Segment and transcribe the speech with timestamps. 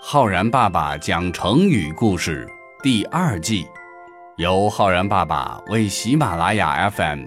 [0.00, 2.48] 浩然爸爸讲成语故事
[2.82, 3.66] 第二季，
[4.36, 7.24] 由浩然爸爸为喜马拉雅 FM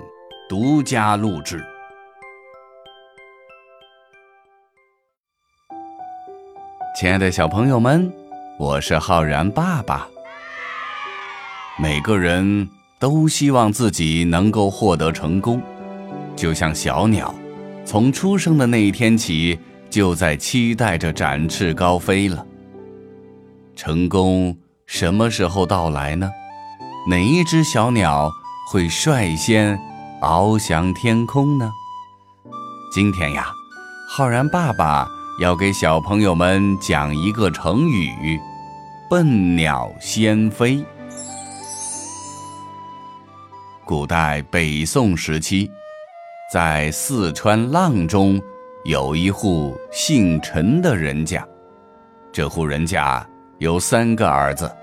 [0.49, 1.63] 独家录制。
[6.95, 8.11] 亲爱的小朋友们，
[8.57, 10.07] 我是浩然爸爸。
[11.77, 12.67] 每个人
[12.97, 15.61] 都希望自己能够获得成功，
[16.37, 17.35] 就像小鸟，
[17.85, 19.59] 从出生的那一天起，
[19.89, 22.47] 就在期待着展翅高飞了。
[23.83, 26.29] 成功什么时候到来呢？
[27.09, 28.31] 哪一只小鸟
[28.69, 29.75] 会率先
[30.21, 31.71] 翱翔天空呢？
[32.93, 33.47] 今天呀，
[34.07, 35.09] 浩然爸爸
[35.39, 38.39] 要给小朋友们讲一个成语
[39.09, 40.85] “笨鸟先飞”。
[43.83, 45.71] 古代北宋时期，
[46.53, 48.39] 在四川阆中
[48.83, 51.43] 有一户姓陈的人家，
[52.31, 53.27] 这户人家。
[53.61, 54.75] 有三个儿子，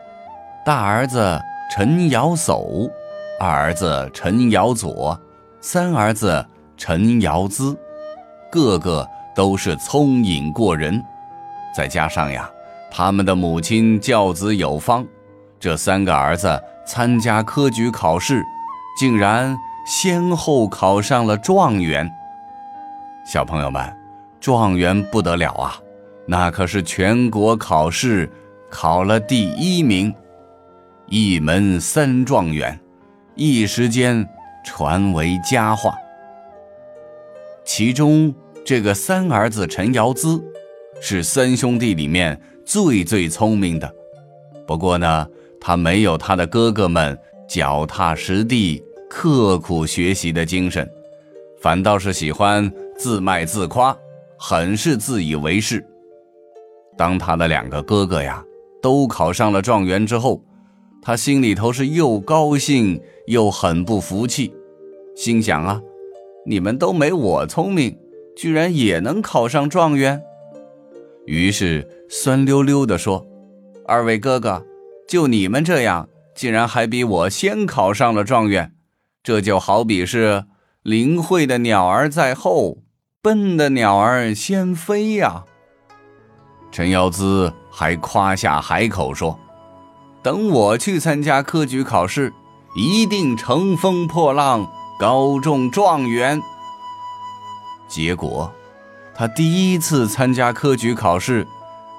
[0.64, 1.36] 大儿子
[1.68, 2.88] 陈尧叟，
[3.40, 5.20] 二儿子陈尧佐，
[5.60, 7.76] 三儿子陈尧咨，
[8.52, 11.04] 个个都是聪颖过人。
[11.74, 12.48] 再加上呀，
[12.88, 15.04] 他们的母亲教子有方，
[15.58, 18.44] 这三个儿子参加科举考试，
[18.96, 22.08] 竟然先后考上了状元。
[23.26, 23.92] 小朋友们，
[24.38, 25.74] 状元不得了啊，
[26.26, 28.30] 那可是全国考试。
[28.70, 30.14] 考了第一名，
[31.06, 32.78] 一门三状元，
[33.34, 34.28] 一时间
[34.64, 35.94] 传为佳话。
[37.64, 40.42] 其中这个三儿子陈尧咨，
[41.00, 43.90] 是三兄弟里面最最聪明的。
[44.66, 45.26] 不过呢，
[45.60, 50.86] 他没有他的哥哥们脚踏实地、刻苦学习的精神，
[51.60, 53.96] 反倒是喜欢自卖自夸，
[54.38, 55.82] 很是自以为是。
[56.98, 58.44] 当他的两个哥哥呀。
[58.82, 60.42] 都考上了状元之后，
[61.02, 64.52] 他心里头是又高兴又很不服气，
[65.16, 65.80] 心想啊，
[66.46, 67.98] 你们都没我聪明，
[68.36, 70.22] 居然也能考上状元。
[71.26, 73.26] 于是酸溜溜地说
[73.86, 74.64] ：“二位哥哥，
[75.06, 78.72] 就你们这样，竟然还比我先考上了状元，
[79.22, 80.44] 这就好比是
[80.82, 82.78] 灵慧的鸟儿在后，
[83.20, 85.44] 笨的鸟儿先飞呀。”
[86.72, 89.38] 陈尧咨还夸下海口说
[90.20, 92.32] ：“等我去参加科举考试，
[92.74, 94.68] 一定乘风破浪，
[94.98, 96.42] 高中状元。”
[97.86, 98.52] 结果，
[99.14, 101.46] 他第一次参加科举考试，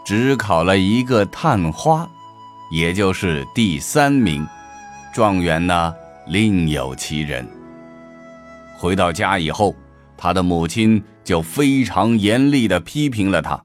[0.03, 2.05] 只考了一个探花，
[2.73, 4.45] 也就是第三名。
[5.13, 5.95] 状元呢，
[6.27, 7.47] 另有其人。
[8.77, 9.73] 回到家以后，
[10.17, 13.63] 他的母亲就非常严厉地批评了他。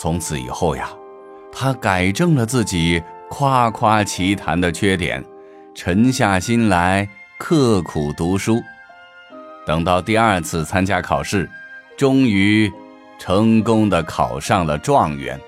[0.00, 0.88] 从此以后呀，
[1.52, 5.22] 他改正了自己夸夸其谈的缺点，
[5.74, 7.06] 沉下心来
[7.38, 8.62] 刻苦读书。
[9.66, 11.46] 等到第二次参加考试，
[11.98, 12.72] 终于
[13.18, 15.38] 成功的考上了状元。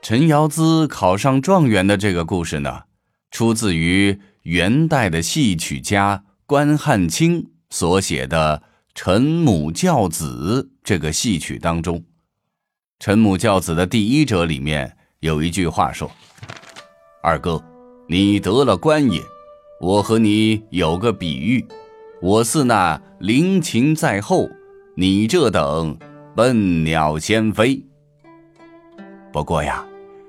[0.00, 2.82] 陈尧咨考上状元的这个故事呢，
[3.32, 8.62] 出自于元代的戏曲家关汉卿所写的。
[8.94, 12.04] 陈母教子这个戏曲当中，
[13.00, 16.08] 陈母教子的第一折里面有一句话说
[17.20, 17.60] ：“二哥，
[18.08, 19.20] 你得了官也，
[19.80, 21.66] 我和你有个比喻，
[22.22, 24.48] 我似那灵禽在后，
[24.96, 25.98] 你这等
[26.36, 27.84] 笨鸟先飞。”
[29.32, 29.84] 不过呀，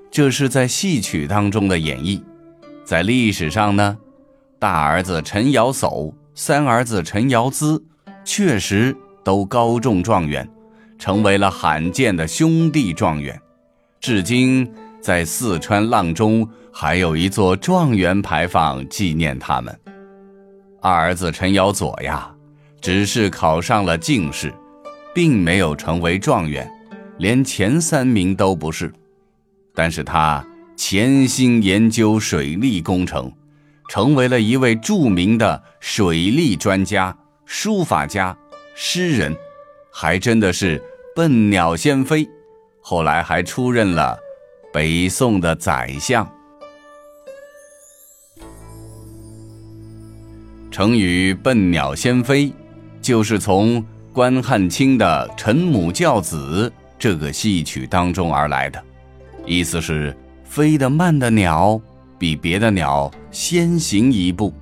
[0.10, 2.20] 这是在戏曲当中的演绎，
[2.84, 3.96] 在历史上呢，
[4.58, 7.84] 大儿子陈尧叟，三儿子陈尧咨。
[8.26, 8.94] 确实
[9.24, 10.50] 都高中状元，
[10.98, 13.40] 成为了罕见的兄弟状元。
[14.02, 14.70] 至今，
[15.00, 19.80] 在四川阆中还有一座状元牌坊纪念他们。
[20.82, 22.30] 二儿子陈尧佐呀，
[22.82, 24.54] 只是考上了进士，
[25.14, 26.70] 并没有成为状元，
[27.18, 28.92] 连前三名都不是。
[29.74, 30.46] 但是他
[30.76, 33.32] 潜心研究水利工程，
[33.90, 37.16] 成为了一位著名的水利专家。
[37.46, 38.36] 书法家、
[38.74, 39.36] 诗人，
[39.92, 40.82] 还真的是
[41.16, 42.28] 笨鸟先飞。
[42.82, 44.18] 后来还出任了
[44.74, 46.28] 北宋的宰相。
[50.70, 52.52] 成语“笨鸟先飞”
[53.02, 56.70] 就是从关汉卿的《陈母教子》
[57.00, 58.84] 这个戏曲当中而来的，
[59.46, 61.80] 意思是飞得慢的鸟
[62.20, 64.54] 比别的鸟先行一步，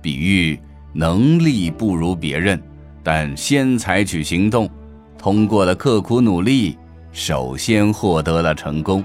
[0.00, 0.58] 比喻。
[0.92, 2.60] 能力不如别人，
[3.02, 4.68] 但先采取行动，
[5.16, 6.76] 通过了刻苦努力，
[7.12, 9.02] 首先获得了成功。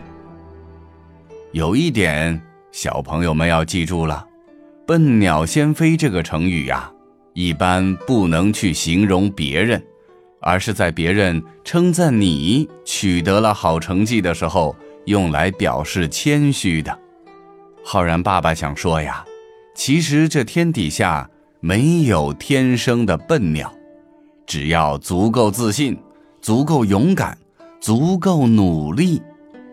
[1.52, 2.42] 有一点，
[2.72, 4.26] 小朋友们要记住了
[4.88, 6.92] ，“笨鸟先飞”这个成语呀，
[7.34, 9.82] 一般不能去形容别人，
[10.42, 14.76] 而是在别人称赞你取得了好成绩的时候，
[15.06, 16.98] 用来表示谦虚的。
[17.86, 19.24] 浩然爸爸想说呀，
[19.76, 21.30] 其实这天底下
[21.66, 23.74] 没有天生的笨鸟。
[24.46, 25.98] 只要足够自信、
[26.42, 27.38] 足够勇敢、
[27.80, 29.22] 足够努力，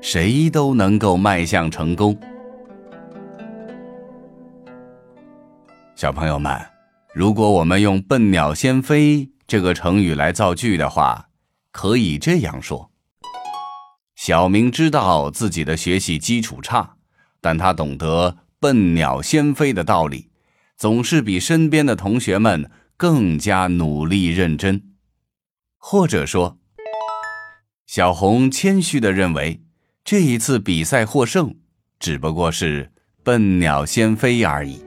[0.00, 2.16] 谁都能够迈向成功。
[5.96, 6.56] 小朋友们，
[7.12, 11.26] 如果我们用“笨鸟先飞”这个成语来造句的话，
[11.72, 12.92] 可以这样说：
[14.14, 16.94] 小明知道自己的学习基础差，
[17.40, 20.29] 但他懂得“笨鸟先飞”的道理，
[20.80, 22.70] 总是比身边的同学们。
[22.96, 24.82] 更加努力认真，
[25.78, 26.58] 或者说，
[27.86, 29.62] 小红谦虚的认为，
[30.04, 31.54] 这一次比赛获胜
[31.98, 32.92] 只不过是
[33.24, 34.84] 笨鸟先飞而已。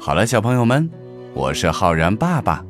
[0.00, 0.88] 好了，小朋友们，
[1.34, 2.64] 我是浩然爸爸，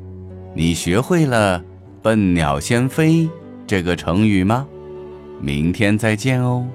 [0.53, 1.63] 你学会了
[2.03, 3.29] “笨鸟先飞”
[3.65, 4.67] 这个成语吗？
[5.39, 6.67] 明天再见哦。